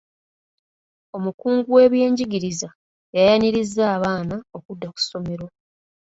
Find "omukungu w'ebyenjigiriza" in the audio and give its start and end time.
1.17-2.69